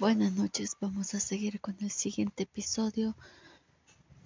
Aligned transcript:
Buenas 0.00 0.32
noches, 0.32 0.76
vamos 0.80 1.14
a 1.14 1.20
seguir 1.20 1.60
con 1.60 1.76
el 1.80 1.92
siguiente 1.92 2.42
episodio 2.42 3.14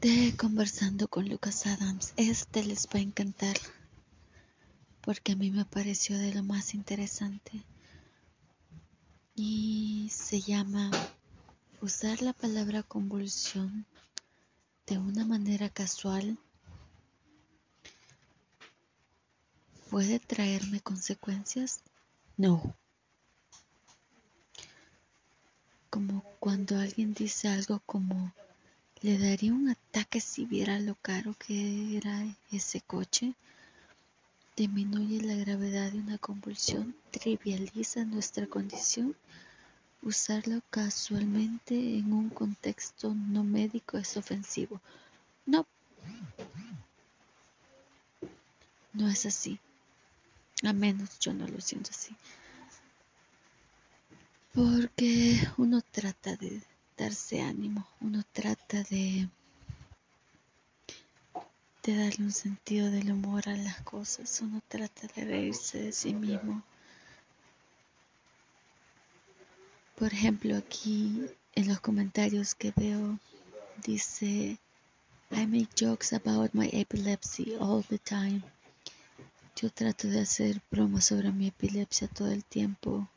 de 0.00 0.34
Conversando 0.34 1.08
con 1.08 1.28
Lucas 1.28 1.66
Adams. 1.66 2.14
Este 2.16 2.64
les 2.64 2.86
va 2.86 3.00
a 3.00 3.02
encantar 3.02 3.54
porque 5.02 5.32
a 5.32 5.36
mí 5.36 5.50
me 5.50 5.66
pareció 5.66 6.16
de 6.16 6.32
lo 6.32 6.42
más 6.42 6.72
interesante 6.72 7.62
y 9.34 10.08
se 10.10 10.40
llama 10.40 10.90
usar 11.82 12.22
la 12.22 12.32
palabra 12.32 12.82
convulsión 12.82 13.84
de 14.86 14.96
una 14.96 15.26
manera 15.26 15.68
casual 15.68 16.38
puede 19.90 20.18
traerme 20.18 20.80
consecuencias? 20.80 21.82
No. 22.38 22.74
como 25.98 26.22
cuando 26.48 26.78
alguien 26.78 27.12
dice 27.12 27.46
algo 27.46 27.82
como 27.84 28.32
le 29.02 29.18
daría 29.18 29.52
un 29.52 29.68
ataque 29.68 30.18
si 30.18 30.46
viera 30.46 30.80
lo 30.80 30.94
caro 30.94 31.34
que 31.38 31.98
era 31.98 32.24
ese 32.50 32.80
coche, 32.80 33.34
disminuye 34.56 35.20
la 35.20 35.34
gravedad 35.34 35.92
de 35.92 35.98
una 35.98 36.16
convulsión, 36.16 36.94
trivializa 37.10 38.06
nuestra 38.06 38.46
condición. 38.46 39.14
Usarlo 40.00 40.62
casualmente 40.70 41.74
en 41.74 42.14
un 42.14 42.30
contexto 42.30 43.14
no 43.14 43.44
médico 43.44 43.98
es 43.98 44.16
ofensivo. 44.16 44.80
No. 45.44 45.66
No 48.94 49.06
es 49.06 49.26
así. 49.26 49.58
A 50.64 50.72
menos 50.72 51.18
yo 51.18 51.34
no 51.34 51.46
lo 51.46 51.60
siento 51.60 51.90
así 51.90 52.16
porque 54.54 55.38
uno 55.56 55.80
trata 55.82 56.36
de 56.36 56.62
darse 56.96 57.40
ánimo, 57.42 57.86
uno 58.00 58.22
trata 58.32 58.82
de, 58.84 59.28
darle 61.86 62.24
un 62.24 62.32
sentido 62.32 62.90
del 62.90 63.12
humor 63.12 63.48
a 63.48 63.56
las 63.56 63.80
cosas, 63.80 64.40
uno 64.42 64.60
trata 64.68 65.06
de 65.14 65.24
reírse 65.24 65.78
de 65.78 65.92
sí 65.92 66.12
mismo. 66.12 66.62
Por 69.96 70.12
ejemplo, 70.12 70.56
aquí 70.56 71.24
en 71.54 71.68
los 71.68 71.80
comentarios 71.80 72.54
que 72.54 72.72
veo 72.76 73.18
dice, 73.84 74.58
I 75.30 75.46
make 75.46 75.68
jokes 75.78 76.12
about 76.12 76.52
my 76.52 76.68
epilepsy 76.72 77.54
all 77.58 77.82
the 77.84 77.98
time. 77.98 78.42
Yo 79.56 79.70
trato 79.70 80.08
de 80.08 80.20
hacer 80.20 80.60
bromas 80.70 81.06
sobre 81.06 81.32
mi 81.32 81.48
epilepsia 81.48 82.06
todo 82.08 82.30
el 82.30 82.44
tiempo 82.44 83.08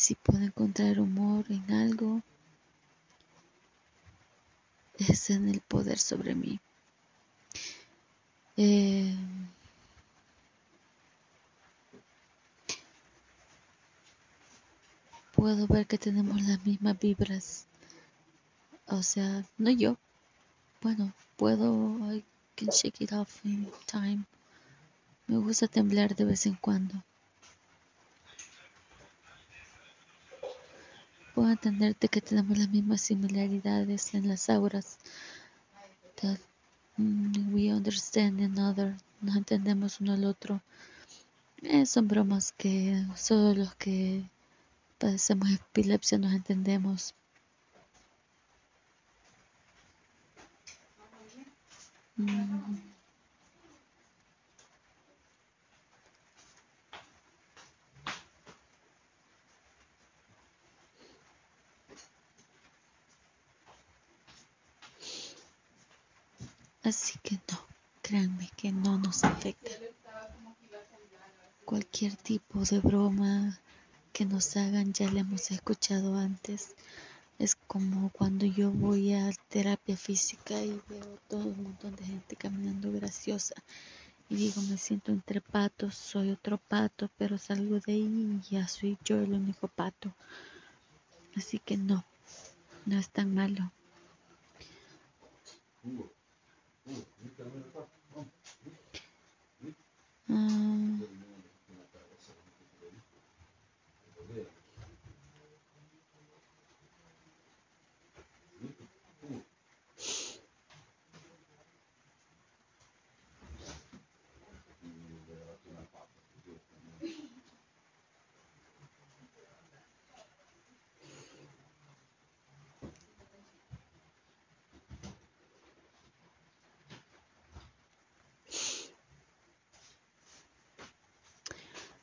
si 0.00 0.14
puedo 0.14 0.42
encontrar 0.42 0.98
humor 0.98 1.44
en 1.50 1.70
algo, 1.74 2.22
es 4.96 5.28
en 5.28 5.50
el 5.50 5.60
poder 5.60 5.98
sobre 5.98 6.34
mí. 6.34 6.58
Eh, 8.56 9.14
puedo 15.32 15.66
ver 15.66 15.86
que 15.86 15.98
tenemos 15.98 16.40
las 16.42 16.64
mismas 16.64 16.98
vibras. 16.98 17.66
O 18.86 19.02
sea, 19.02 19.44
no 19.58 19.70
yo. 19.70 19.98
Bueno, 20.80 21.12
puedo, 21.36 21.98
I 22.10 22.24
can 22.56 22.68
shake 22.68 23.02
it 23.02 23.12
off 23.12 23.44
in 23.44 23.70
time. 23.84 24.24
Me 25.26 25.36
gusta 25.36 25.68
temblar 25.68 26.16
de 26.16 26.24
vez 26.24 26.46
en 26.46 26.54
cuando. 26.54 27.04
Puedo 31.34 31.50
entenderte 31.50 32.08
que 32.08 32.20
tenemos 32.20 32.58
las 32.58 32.68
mismas 32.68 33.00
similaridades 33.00 34.14
en 34.14 34.28
las 34.28 34.48
auras. 34.50 34.98
Mm, 36.96 37.54
we 37.54 37.72
understand 37.72 38.40
another, 38.40 38.96
nos 39.20 39.36
entendemos 39.36 40.00
uno 40.00 40.12
al 40.12 40.24
otro. 40.24 40.60
Eh, 41.62 41.86
son 41.86 42.08
bromas 42.08 42.52
que 42.52 43.04
solo 43.16 43.54
los 43.54 43.74
que 43.76 44.24
padecemos 44.98 45.50
epilepsia 45.50 46.18
nos 46.18 46.32
entendemos. 46.32 47.14
Mm. 52.16 52.89
Así 66.90 67.20
que 67.22 67.36
no, 67.36 67.58
créanme 68.02 68.50
que 68.56 68.72
no 68.72 68.98
nos 68.98 69.22
afecta. 69.22 69.70
Cualquier 71.64 72.16
tipo 72.16 72.64
de 72.64 72.80
broma 72.80 73.60
que 74.12 74.24
nos 74.24 74.56
hagan 74.56 74.92
ya 74.92 75.08
la 75.12 75.20
hemos 75.20 75.52
escuchado 75.52 76.18
antes. 76.18 76.74
Es 77.38 77.54
como 77.54 78.10
cuando 78.10 78.44
yo 78.44 78.72
voy 78.72 79.14
a 79.14 79.30
terapia 79.46 79.96
física 79.96 80.60
y 80.64 80.82
veo 80.88 81.16
todo 81.28 81.44
un 81.44 81.62
montón 81.62 81.94
de 81.94 82.04
gente 82.06 82.34
caminando 82.34 82.90
graciosa 82.90 83.54
y 84.28 84.34
digo 84.34 84.60
me 84.62 84.76
siento 84.76 85.12
entre 85.12 85.40
patos, 85.40 85.94
soy 85.94 86.32
otro 86.32 86.58
pato, 86.58 87.08
pero 87.16 87.38
salgo 87.38 87.78
de 87.78 87.92
ahí 87.92 88.40
y 88.42 88.50
ya 88.50 88.66
soy 88.66 88.98
yo 89.04 89.20
el 89.20 89.32
único 89.32 89.68
pato. 89.68 90.12
Así 91.36 91.60
que 91.60 91.76
no, 91.76 92.04
no 92.84 92.98
es 92.98 93.08
tan 93.10 93.32
malo. 93.32 93.70
Mm. 100.30 100.69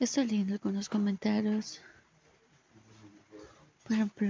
Estoy 0.00 0.26
leyendo 0.26 0.54
algunos 0.54 0.88
comentarios. 0.88 1.80
Por 3.82 3.94
ejemplo, 3.94 4.28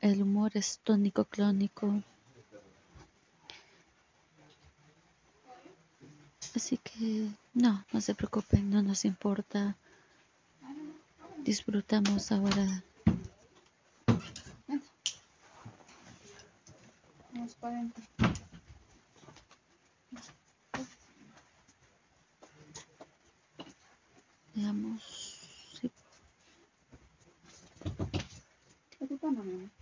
el 0.00 0.22
humor 0.22 0.52
es 0.54 0.78
tónico 0.82 1.26
clónico. 1.26 2.02
Así 6.56 6.78
que 6.78 7.28
no, 7.52 7.84
no 7.92 8.00
se 8.00 8.14
preocupen, 8.14 8.70
no 8.70 8.82
nos 8.82 9.04
importa. 9.04 9.76
Disfrutamos 11.44 12.32
ahora. 12.32 12.82
Veamos, 24.60 25.40
veamos. 29.20 29.79